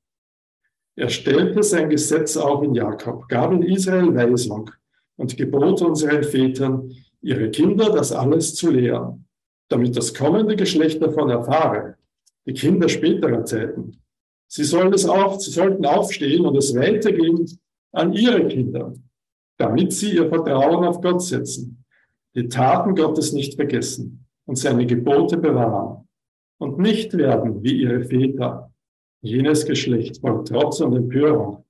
Er 0.97 1.11
stellte 1.11 1.63
sein 1.63 1.91
Gesetz 1.91 2.39
auf 2.39 2.63
in 2.65 2.75
Jakob, 2.75 3.29
gab 3.29 3.53
in 3.53 3.63
Israel 3.63 4.15
Weisung 4.15 4.71
und 5.17 5.37
gebot 5.37 5.83
unseren 5.83 6.25
Vätern, 6.25 6.91
ihre 7.21 7.51
Kinder 7.51 7.93
das 7.93 8.13
alles 8.13 8.55
zu 8.55 8.71
lehren, 8.71 9.26
damit 9.69 9.97
das 9.97 10.15
kommende 10.15 10.57
Geschlecht 10.57 11.03
davon 11.03 11.31
erfahre, 11.31 11.97
die 12.47 12.55
Kinder 12.55 12.89
späterer 12.89 13.45
Zeiten. 13.45 14.01
Sie, 14.49 14.65
sollen 14.65 14.93
es 14.93 15.07
auf, 15.07 15.41
sie 15.41 15.51
sollten 15.51 15.85
aufstehen 15.85 16.47
und 16.47 16.57
es 16.57 16.75
weitergehen 16.75 17.47
an 17.93 18.13
ihre 18.13 18.47
Kinder, 18.47 18.95
damit 19.59 19.93
sie 19.93 20.15
ihr 20.15 20.29
Vertrauen 20.29 20.85
auf 20.85 21.01
Gott 21.01 21.23
setzen, 21.23 21.85
die 22.35 22.49
Taten 22.49 22.95
Gottes 22.95 23.33
nicht 23.33 23.55
vergessen 23.55 24.27
und 24.47 24.57
seine 24.57 24.87
Gebote 24.87 25.37
bewahren 25.37 26.07
und 26.59 26.79
nicht 26.79 27.17
werden 27.17 27.63
wie 27.63 27.83
ihre 27.83 28.05
Väter, 28.05 28.73
jenes 29.23 29.67
Geschlecht 29.67 30.21
voll 30.21 30.45
Trotz 30.45 30.81
und 30.81 30.95
Empörung, 30.95 31.65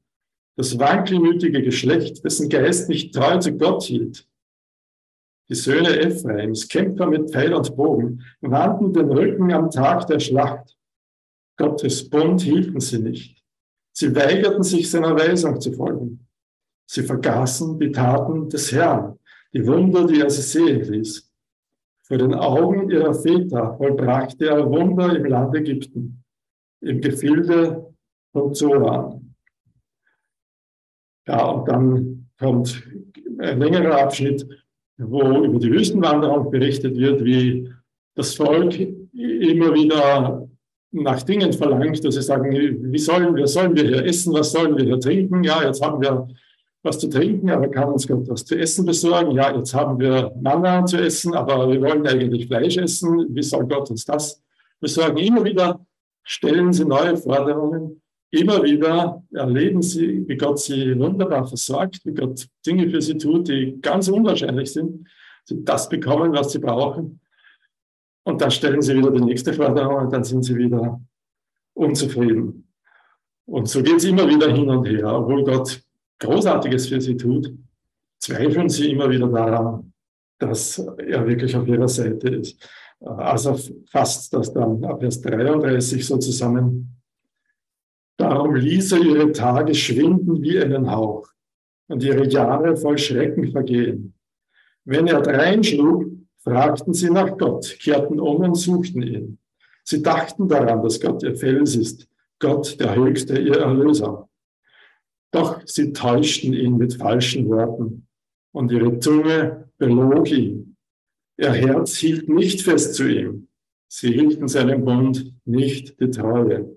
das 0.57 0.79
wankelmütige 0.79 1.63
Geschlecht, 1.63 2.25
dessen 2.25 2.49
Geist 2.49 2.89
nicht 2.89 3.15
treu 3.15 3.39
zu 3.39 3.57
Gott 3.57 3.85
hielt. 3.85 4.27
Die 5.49 5.55
Söhne 5.55 6.01
Ephraims, 6.01 6.67
Kämpfer 6.67 7.07
mit 7.07 7.31
Pfeil 7.31 7.55
und 7.55 7.77
Bogen, 7.77 8.23
wandten 8.41 8.93
den 8.93 9.11
Rücken 9.11 9.53
am 9.53 9.71
Tag 9.71 10.07
der 10.09 10.19
Schlacht. 10.19 10.77
Gottes 11.57 12.09
Bund 12.11 12.43
hielten 12.43 12.81
sie 12.81 12.99
nicht. 12.99 13.43
Sie 13.93 14.15
weigerten 14.15 14.63
sich 14.63 14.91
seiner 14.91 15.15
Weisung 15.15 15.61
zu 15.61 15.73
folgen. 15.73 16.27
Sie 16.91 17.03
vergaßen 17.03 17.79
die 17.79 17.93
Taten 17.93 18.49
des 18.49 18.73
Herrn, 18.73 19.19
die 19.53 19.67
Wunder, 19.67 20.07
die 20.07 20.21
er 20.21 20.31
sie 20.31 20.43
sehen 20.43 20.83
ließ. 20.83 21.33
Vor 22.03 22.19
den 22.19 22.35
Augen 22.35 22.91
ihrer 22.91 23.15
Väter 23.15 23.77
vollbrachte 23.77 24.47
er 24.47 24.69
Wunder 24.71 25.17
im 25.17 25.25
Land 25.25 25.55
Ägypten, 25.57 26.23
im 26.81 27.01
Gefilde 27.01 27.95
von 28.33 28.55
Zoran. 28.55 29.35
Ja, 31.27 31.47
und 31.47 31.69
dann 31.69 32.31
kommt 32.39 32.87
ein 33.39 33.59
längerer 33.59 34.03
Abschnitt, 34.03 34.47
wo 34.99 35.45
über 35.45 35.59
die 35.59 35.71
Wüstenwanderung 35.71 36.51
berichtet 36.51 36.97
wird, 36.97 37.25
wie 37.25 37.71
das 38.15 38.35
Volk 38.35 38.79
immer 38.79 39.75
wieder 39.75 40.49
nach 40.93 41.23
Dingen 41.23 41.53
verlangt, 41.53 42.03
dass 42.05 42.15
sie 42.15 42.23
sagen, 42.23 42.51
wie 42.53 42.99
sollen 42.99 43.35
wir, 43.37 43.47
sollen 43.47 43.77
wir 43.77 43.85
hier 43.85 44.05
essen, 44.05 44.33
was 44.33 44.53
sollen 44.53 44.77
wir 44.77 44.85
hier 44.85 45.01
trinken? 45.01 45.45
Ja, 45.45 45.63
jetzt 45.63 45.83
haben 45.83 46.01
wir 46.01 46.29
was 46.83 46.99
zu 46.99 47.09
trinken, 47.09 47.51
aber 47.51 47.69
kann 47.69 47.93
uns 47.93 48.07
Gott 48.07 48.29
was 48.29 48.45
zu 48.45 48.57
essen 48.57 48.87
besorgen? 48.87 49.33
Ja, 49.33 49.55
jetzt 49.55 49.75
haben 49.75 49.99
wir 49.99 50.33
Manna 50.41 50.85
zu 50.87 50.97
essen, 50.97 51.35
aber 51.35 51.69
wir 51.69 51.81
wollen 51.83 52.07
eigentlich 52.07 52.47
Fleisch 52.47 52.79
essen. 52.79 53.27
Wie 53.31 53.43
soll 53.43 53.67
Gott 53.67 53.91
uns 53.91 54.05
das 54.05 54.43
besorgen? 54.81 55.19
Immer 55.19 55.45
wieder 55.45 55.85
stellen 56.23 56.73
sie 56.73 56.85
neue 56.85 57.17
Forderungen. 57.17 58.01
Immer 58.31 58.63
wieder 58.65 59.23
erleben 59.33 59.83
sie, 59.83 60.25
wie 60.27 60.37
Gott 60.37 60.59
sie 60.59 60.99
wunderbar 60.99 61.47
versorgt, 61.47 62.01
wie 62.05 62.13
Gott 62.13 62.47
Dinge 62.67 62.91
für 62.91 63.01
sie 63.01 63.17
tut, 63.17 63.49
die 63.49 63.79
ganz 63.81 64.09
unwahrscheinlich 64.09 64.73
sind. 64.73 65.07
Sie 65.45 65.65
das 65.65 65.89
bekommen, 65.89 66.33
was 66.33 66.53
sie 66.53 66.59
brauchen. 66.59 67.21
Und 68.25 68.41
dann 68.41 68.51
stellen 68.51 68.83
sie 68.83 68.97
wieder 68.97 69.13
die 69.13 69.23
nächste 69.23 69.53
Forderung 69.53 70.07
und 70.07 70.13
dann 70.13 70.25
sind 70.25 70.43
sie 70.43 70.57
wieder 70.57 71.01
unzufrieden. 71.75 72.67
Und 73.47 73.69
so 73.69 73.81
geht 73.83 73.99
es 73.99 74.05
immer 74.05 74.29
wieder 74.29 74.53
hin 74.53 74.69
und 74.69 74.85
her, 74.87 75.07
obwohl 75.15 75.45
Gott 75.45 75.81
Großartiges 76.19 76.89
für 76.89 77.01
sie 77.01 77.17
tut, 77.17 77.53
zweifeln 78.19 78.69
sie 78.69 78.91
immer 78.91 79.09
wieder 79.09 79.29
daran, 79.29 79.93
dass 80.39 80.79
er 80.79 81.27
wirklich 81.27 81.55
auf 81.55 81.69
ihrer 81.69 81.87
Seite 81.87 82.29
ist. 82.29 82.69
Also 83.01 83.57
fasst 83.91 84.33
das 84.33 84.53
dann 84.53 84.85
ab 84.85 85.01
Vers 85.01 85.21
33 85.21 86.05
so 86.05 86.17
zusammen. 86.17 86.96
Darum 88.17 88.55
ließ 88.55 88.93
er 88.93 89.01
ihre 89.01 89.33
Tage 89.33 89.75
schwinden 89.75 90.43
wie 90.43 90.59
einen 90.59 90.91
Hauch 90.91 91.29
und 91.89 92.03
ihre 92.03 92.27
Jahre 92.27 92.77
voll 92.77 92.99
Schrecken 92.99 93.53
vergehen. 93.53 94.15
Wenn 94.85 95.07
er 95.07 95.21
dreinschlug, 95.21 96.07
fragten 96.39 96.95
sie 96.95 97.11
nach 97.11 97.37
Gott, 97.37 97.77
kehrten 97.81 98.21
um 98.21 98.37
und 98.37 98.55
suchten 98.55 99.03
ihn. 99.03 99.39
Sie 99.85 100.03
dachten 100.03 100.49
daran, 100.49 100.83
dass 100.83 101.01
Gott 101.01 101.23
ihr 101.23 101.37
Fels 101.37 101.77
ist, 101.77 102.09
Gott 102.39 102.79
der 102.81 102.95
Höchste, 102.95 103.39
ihr 103.39 103.57
Erlöser. 103.57 104.29
Doch 105.31 105.61
sie 105.67 105.93
täuschten 105.93 106.55
ihn 106.55 106.77
mit 106.77 106.95
falschen 106.95 107.49
Worten 107.49 108.07
und 108.53 108.73
ihre 108.73 108.99
Zunge 109.01 109.69
belog 109.77 110.31
ihn. 110.31 110.77
Ihr 111.37 111.53
Herz 111.53 111.97
hielt 111.97 112.29
nicht 112.29 112.63
fest 112.63 112.95
zu 112.95 113.09
ihm. 113.09 113.49
Sie 113.89 114.13
hielten 114.13 114.49
seinem 114.49 114.85
Bund 114.85 115.35
nicht 115.45 116.01
die 116.01 116.11
Treue. 116.11 116.76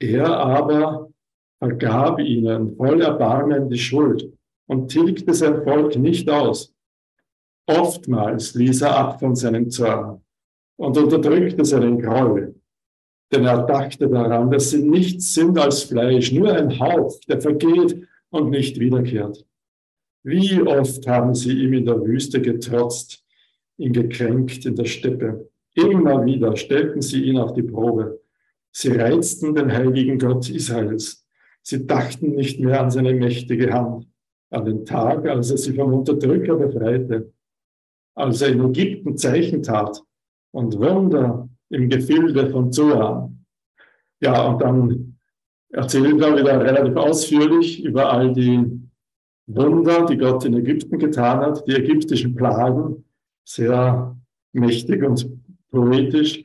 Er 0.00 0.26
aber 0.28 1.10
vergab 1.58 2.18
ihnen 2.20 2.74
voll 2.76 3.02
Erbarmen 3.02 3.68
die 3.68 3.78
Schuld 3.78 4.32
und 4.66 4.88
tilgte 4.88 5.34
sein 5.34 5.62
Volk 5.62 5.96
nicht 5.96 6.28
aus. 6.30 6.74
Oftmals 7.66 8.54
ließ 8.54 8.82
er 8.82 8.96
ab 8.96 9.20
von 9.20 9.36
seinem 9.36 9.70
Zorn 9.70 10.22
und 10.76 10.96
unterdrückte 10.96 11.64
seinen 11.64 12.00
Groll. 12.00 12.54
Denn 13.30 13.44
er 13.44 13.64
dachte 13.66 14.08
daran, 14.08 14.50
dass 14.50 14.70
sie 14.70 14.82
nichts 14.82 15.34
sind 15.34 15.58
als 15.58 15.84
Fleisch, 15.84 16.32
nur 16.32 16.52
ein 16.52 16.80
Hauch, 16.80 17.20
der 17.28 17.40
vergeht 17.40 18.08
und 18.30 18.50
nicht 18.50 18.80
wiederkehrt. 18.80 19.44
Wie 20.22 20.60
oft 20.62 21.06
haben 21.06 21.34
sie 21.34 21.62
ihm 21.62 21.74
in 21.74 21.84
der 21.84 22.02
Wüste 22.02 22.40
getrotzt, 22.40 23.24
ihn 23.76 23.92
gekränkt 23.92 24.64
in 24.66 24.74
der 24.74 24.86
Steppe. 24.86 25.50
Immer 25.74 26.24
wieder 26.24 26.56
stellten 26.56 27.02
sie 27.02 27.24
ihn 27.24 27.38
auf 27.38 27.52
die 27.52 27.62
Probe. 27.62 28.19
Sie 28.72 28.92
reizten 28.92 29.54
den 29.54 29.72
heiligen 29.72 30.18
Gott 30.18 30.48
Israels. 30.48 31.26
Sie 31.62 31.86
dachten 31.86 32.34
nicht 32.34 32.60
mehr 32.60 32.80
an 32.80 32.90
seine 32.90 33.12
mächtige 33.14 33.72
Hand, 33.72 34.06
an 34.50 34.64
den 34.64 34.84
Tag, 34.84 35.26
als 35.28 35.50
er 35.50 35.58
sie 35.58 35.74
vom 35.74 35.92
Unterdrücker 35.92 36.56
befreite, 36.56 37.32
als 38.14 38.42
er 38.42 38.48
in 38.48 38.64
Ägypten 38.64 39.16
Zeichen 39.16 39.62
tat 39.62 40.02
und 40.52 40.78
Wunder 40.78 41.48
im 41.68 41.88
Gefilde 41.88 42.50
von 42.50 42.72
Zoan. 42.72 43.44
Ja, 44.20 44.46
und 44.48 44.62
dann 44.62 45.18
erzählt 45.70 46.20
er 46.20 46.36
wieder 46.36 46.60
relativ 46.60 46.96
ausführlich 46.96 47.84
über 47.84 48.12
all 48.12 48.32
die 48.32 48.80
Wunder, 49.46 50.06
die 50.06 50.16
Gott 50.16 50.44
in 50.44 50.54
Ägypten 50.54 50.98
getan 50.98 51.40
hat, 51.40 51.66
die 51.66 51.72
ägyptischen 51.72 52.34
Plagen, 52.34 53.04
sehr 53.44 54.16
mächtig 54.52 55.02
und 55.02 55.28
poetisch. 55.70 56.44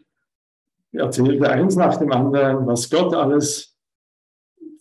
Er 0.96 1.06
erzählte 1.06 1.50
eins 1.50 1.76
nach 1.76 1.98
dem 1.98 2.12
anderen, 2.12 2.66
was 2.68 2.90
Gott 2.90 3.14
alles 3.14 3.78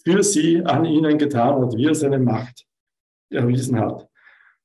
für 0.05 0.23
sie 0.23 0.65
an 0.65 0.85
ihnen 0.85 1.19
getan 1.19 1.63
hat, 1.63 1.77
wie 1.77 1.87
er 1.87 1.95
seine 1.95 2.19
Macht 2.19 2.67
erwiesen 3.31 3.79
hat. 3.81 4.09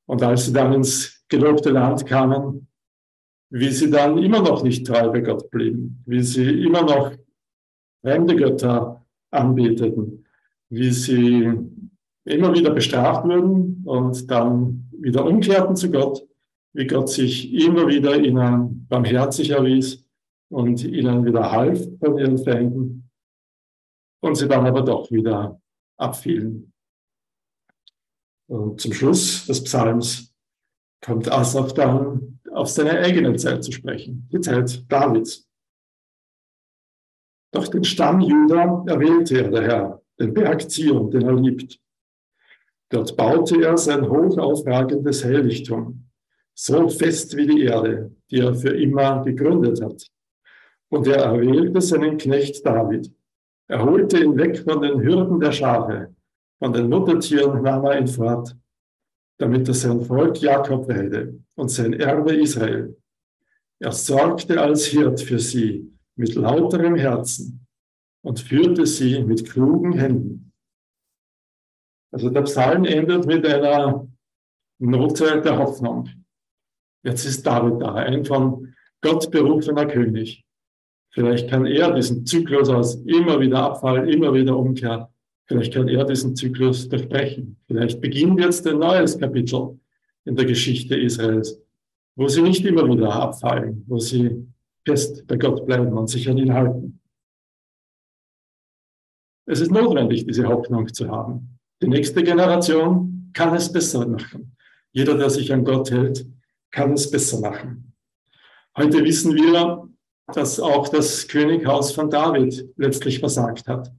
Und 0.06 0.22
als 0.22 0.46
sie 0.46 0.54
dann 0.54 0.74
ins 0.74 1.24
gelobte 1.28 1.72
Land 1.72 2.06
kamen, 2.06 2.68
wie 3.50 3.70
sie 3.70 3.90
dann 3.90 4.18
immer 4.20 4.42
noch 4.42 4.64
nicht 4.64 4.86
treu 4.86 5.10
bei 5.10 5.22
Gott 5.22 5.50
blieben, 5.50 6.04
wie 6.06 6.22
sie 6.22 6.64
immer 6.64 6.84
noch 6.84 7.14
fremde 8.02 8.36
Götter 8.36 9.06
anbeteten, 9.32 10.26
wie 10.70 10.92
sie 10.92 11.52
immer 12.26 12.54
wieder 12.54 12.72
bestraft 12.72 13.26
wurden 13.26 13.82
und 13.86 14.30
dann 14.30 14.88
wieder 14.92 15.26
umkehrten 15.26 15.76
zu 15.76 15.90
Gott, 15.90 16.28
wie 16.74 16.86
Gott 16.86 17.10
sich 17.10 17.52
immer 17.54 17.88
wieder 17.88 18.20
ihnen 18.20 18.86
barmherzig 18.88 19.50
erwies 19.50 20.06
und 20.50 20.84
ihnen 20.84 21.26
wieder 21.26 21.52
half 21.52 21.80
von 22.00 22.18
ihren 22.18 22.38
Feinden 22.38 23.10
und 24.22 24.36
sie 24.36 24.48
dann 24.48 24.66
aber 24.66 24.82
doch 24.82 25.10
wieder 25.12 25.62
abfielen. 25.98 26.74
Und 28.48 28.82
zum 28.82 28.94
Schluss 28.94 29.46
des 29.46 29.64
Psalms 29.64 30.34
kommt 31.02 31.32
Asaf 31.32 31.74
dann 31.74 32.40
auf 32.52 32.68
seine 32.68 33.00
eigene 33.00 33.36
Zeit 33.36 33.64
zu 33.64 33.72
sprechen, 33.72 34.28
die 34.32 34.42
Zeit 34.42 34.92
Davids. 34.92 35.48
Doch 37.52 37.68
den 37.68 37.84
Stamm 37.84 38.22
Juda 38.22 38.84
erwählte 38.88 39.40
er, 39.44 39.50
der 39.50 39.62
Herr, 39.64 40.02
den 40.20 40.34
Berg 40.34 40.70
Zion, 40.70 41.10
den 41.10 41.22
er 41.22 41.36
liebt. 41.36 41.80
Dort 42.90 43.16
baute 43.16 43.62
er 43.62 43.78
sein 43.78 44.10
hochaufragendes 44.10 45.24
Heiligtum, 45.24 46.10
so 46.56 46.90
fest 46.90 47.36
wie 47.38 47.46
die 47.46 47.64
Erde, 47.64 48.16
die 48.32 48.40
er 48.40 48.54
für 48.56 48.76
immer 48.76 49.24
gegründet 49.24 49.82
hat. 49.82 50.06
Und 50.90 51.08
er 51.08 51.24
erwählte 51.24 51.82
seinen 51.82 52.18
Knecht 52.18 52.66
David. 52.66 53.12
Er 53.68 53.84
holte 53.84 54.24
ihn 54.24 54.38
weg 54.38 54.60
von 54.60 54.82
den 54.82 55.02
Hürden 55.02 55.40
der 55.40 55.52
Schafe, 55.52 56.16
von 56.58 56.74
den 56.74 56.90
Muttertieren 56.90 57.62
nahm 57.62 57.86
er 57.86 58.00
ihn 58.00 58.08
fort 58.08 58.56
damit 59.40 59.68
er 59.70 59.74
sein 59.74 60.02
Volk 60.02 60.42
Jakob 60.42 60.88
weide 60.88 61.40
und 61.56 61.70
sein 61.70 61.94
Erbe 61.94 62.36
Israel. 62.36 62.96
Er 63.80 63.94
sorgte 63.94 64.62
als 64.62 64.86
Hirt 64.86 65.22
für 65.22 65.40
sie 65.40 65.92
mit 66.16 66.36
lauterem 66.36 66.96
Herzen 66.96 67.66
und 68.22 68.42
führte 68.42 68.86
sie 68.86 69.24
mit 69.24 69.50
klugen 69.50 69.94
Händen. 69.94 70.52
Also 72.12 72.30
der 72.30 72.42
Psalm 72.42 72.84
endet 72.84 73.26
mit 73.26 73.46
einer 73.46 74.08
Note 74.80 75.42
der 75.42 75.58
Hoffnung. 75.58 76.10
Jetzt 77.04 77.26
ist 77.26 77.46
David 77.46 77.82
da, 77.82 77.94
ein 77.94 78.26
von 78.26 78.74
Gott 79.02 79.32
berufener 79.32 79.86
König. 79.86 80.44
Vielleicht 81.12 81.50
kann 81.50 81.66
er 81.66 81.92
diesen 81.94 82.26
Zyklus 82.26 82.70
aus 82.70 82.96
immer 83.06 83.40
wieder 83.40 83.64
Abfall, 83.64 84.10
immer 84.10 84.34
wieder 84.34 84.56
Umkehr 84.56 85.10
Vielleicht 85.50 85.74
kann 85.74 85.88
er 85.88 86.06
diesen 86.06 86.36
Zyklus 86.36 86.88
durchbrechen. 86.90 87.58
Vielleicht 87.66 88.00
beginnt 88.02 88.40
jetzt 88.40 88.68
ein 88.68 88.78
neues 88.78 89.18
Kapitel 89.18 89.80
in 90.26 90.36
der 90.36 90.46
Geschichte 90.46 90.96
Israels, 90.96 91.60
wo 92.16 92.28
sie 92.28 92.44
nicht 92.44 92.64
immer 92.66 92.88
wieder 92.88 93.12
abfallen, 93.12 93.84
wo 93.88 93.98
sie 93.98 94.48
fest 94.86 95.26
bei 95.26 95.38
Gott 95.38 95.66
bleiben 95.66 95.92
und 95.92 96.08
sich 96.08 96.30
an 96.30 96.38
ihn 96.38 96.54
halten. 96.54 97.02
Es 99.48 99.60
ist 99.60 99.72
notwendig, 99.72 100.28
diese 100.28 100.48
Hoffnung 100.48 100.88
zu 100.94 101.10
haben. 101.10 101.58
Die 101.82 101.88
nächste 101.88 102.22
Generation 102.22 103.32
kann 103.34 103.56
es 103.56 103.72
besser 103.72 104.08
machen. 104.08 104.56
Jeder, 104.92 105.18
der 105.18 105.32
sich 105.32 105.52
an 105.52 105.64
Gott 105.64 105.90
hält, 105.90 106.28
kann 106.70 106.94
es 106.94 107.10
besser 107.10 107.40
machen. 107.40 107.96
Heute 108.78 109.04
wissen 109.04 109.34
wir, 109.34 109.90
dass 110.34 110.60
auch 110.60 110.88
das 110.88 111.28
Könighaus 111.28 111.92
von 111.92 112.10
David 112.10 112.70
letztlich 112.78 113.20
versagt 113.20 113.68
hat 113.68 113.92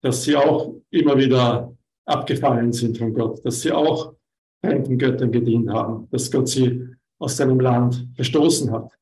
dass 0.00 0.24
sie 0.24 0.36
auch 0.36 0.74
immer 0.90 1.16
wieder 1.16 1.76
abgefallen 2.04 2.72
sind 2.72 2.98
von 2.98 3.12
Gott, 3.12 3.44
dass 3.44 3.60
sie 3.60 3.72
auch 3.72 4.14
fremden 4.60 4.98
Göttern 4.98 5.32
gedient 5.32 5.70
haben, 5.70 6.08
dass 6.10 6.30
Gott 6.30 6.48
sie 6.48 6.96
aus 7.18 7.36
seinem 7.36 7.60
Land 7.60 8.08
verstoßen 8.14 8.72
hat. 8.72 8.96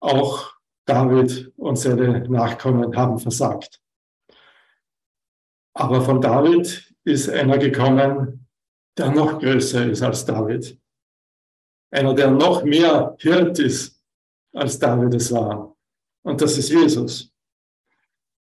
Auch 0.00 0.52
David 0.84 1.52
und 1.56 1.76
seine 1.76 2.28
Nachkommen 2.28 2.96
haben 2.96 3.18
versagt. 3.18 3.80
Aber 5.74 6.02
von 6.02 6.20
David 6.20 6.92
ist 7.04 7.28
einer 7.28 7.58
gekommen, 7.58 8.48
der 8.98 9.10
noch 9.12 9.38
größer 9.38 9.90
ist 9.90 10.02
als 10.02 10.24
David. 10.24 10.78
Einer, 11.92 12.14
der 12.14 12.30
noch 12.30 12.64
mehr 12.64 13.14
Hirt 13.20 13.58
ist, 13.58 14.02
als 14.54 14.78
David 14.78 15.14
es 15.14 15.30
war. 15.30 15.76
Und 16.22 16.40
das 16.40 16.56
ist 16.56 16.70
Jesus. 16.70 17.30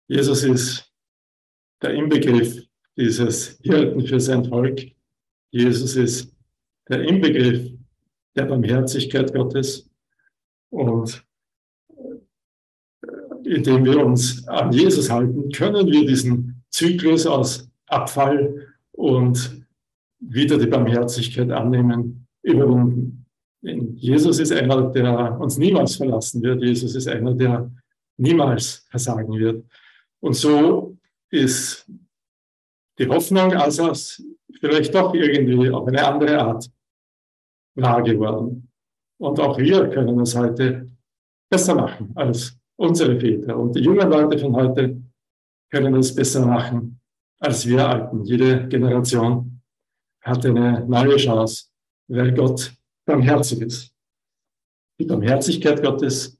Jesus 0.06 0.44
ist 0.44 0.92
der 1.82 1.94
Inbegriff 1.94 2.62
dieses 2.96 3.58
Hirten 3.62 4.06
für 4.06 4.20
sein 4.20 4.44
Volk. 4.44 4.80
Jesus 5.50 5.96
ist 5.96 6.32
der 6.88 7.02
Inbegriff 7.02 7.72
der 8.36 8.44
Barmherzigkeit 8.44 9.34
Gottes. 9.34 9.90
Und 10.70 11.26
indem 13.44 13.84
wir 13.84 14.04
uns 14.06 14.46
an 14.46 14.72
Jesus 14.72 15.10
halten, 15.10 15.50
können 15.50 15.86
wir 15.88 16.06
diesen 16.06 16.62
Zyklus 16.70 17.26
aus 17.26 17.68
Abfall 17.86 18.68
und 18.92 19.66
wieder 20.20 20.58
die 20.58 20.66
Barmherzigkeit 20.66 21.50
annehmen, 21.50 22.28
überwunden. 22.42 23.21
Jesus 23.62 24.38
ist 24.40 24.52
einer, 24.52 24.90
der 24.90 25.40
uns 25.40 25.56
niemals 25.56 25.96
verlassen 25.96 26.42
wird. 26.42 26.62
Jesus 26.62 26.94
ist 26.94 27.06
einer, 27.08 27.32
der 27.34 27.70
niemals 28.16 28.84
versagen 28.90 29.32
wird. 29.38 29.64
Und 30.20 30.34
so 30.34 30.96
ist 31.30 31.88
die 32.98 33.08
Hoffnung 33.08 33.52
Asas 33.54 34.22
vielleicht 34.60 34.94
doch 34.94 35.14
irgendwie 35.14 35.70
auf 35.70 35.86
eine 35.86 36.04
andere 36.06 36.38
Art 36.40 36.70
wahr 37.74 38.02
geworden. 38.02 38.68
Und 39.18 39.40
auch 39.40 39.58
wir 39.58 39.88
können 39.90 40.18
es 40.20 40.36
heute 40.36 40.90
besser 41.48 41.74
machen 41.74 42.12
als 42.16 42.56
unsere 42.76 43.18
Väter. 43.18 43.56
Und 43.56 43.76
die 43.76 43.80
jungen 43.80 44.08
Leute 44.08 44.38
von 44.38 44.54
heute 44.54 45.00
können 45.70 45.94
es 45.94 46.14
besser 46.14 46.44
machen 46.44 47.00
als 47.38 47.66
wir 47.66 47.88
Alten. 47.88 48.24
Jede 48.24 48.68
Generation 48.68 49.60
hat 50.20 50.46
eine 50.46 50.84
neue 50.86 51.16
Chance, 51.16 51.66
weil 52.08 52.32
Gott 52.32 52.72
barmherzig 53.04 53.60
ist. 53.60 53.94
Die 54.98 55.04
Barmherzigkeit 55.04 55.82
Gottes 55.82 56.38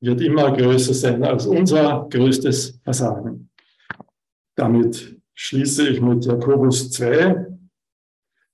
wird 0.00 0.20
immer 0.20 0.56
größer 0.56 0.94
sein 0.94 1.24
als 1.24 1.46
unser 1.46 2.06
größtes 2.10 2.80
Versagen. 2.82 3.50
Damit 4.56 5.20
schließe 5.34 5.88
ich 5.88 6.00
mit 6.00 6.24
Jakobus 6.24 6.90
2, 6.90 7.46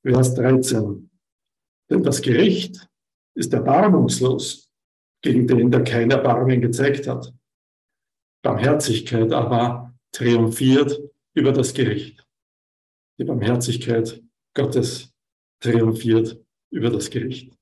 Vers 0.03 0.35
13. 0.35 1.11
Denn 1.91 2.03
das 2.03 2.23
Gericht 2.23 2.89
ist 3.35 3.53
erbarmungslos 3.53 4.71
gegen 5.23 5.47
den, 5.47 5.71
der 5.71 5.85
kein 5.85 6.11
Erbarmen 6.11 6.61
gezeigt 6.61 7.07
hat. 7.07 7.35
Barmherzigkeit 8.43 9.33
aber 9.33 9.95
triumphiert 10.13 10.99
über 11.35 11.53
das 11.53 11.75
Gericht. 11.75 12.27
Die 13.19 13.25
Barmherzigkeit 13.25 14.23
Gottes 14.55 15.13
triumphiert 15.61 16.43
über 16.71 16.91
das 16.91 17.11
Gericht. 17.11 17.60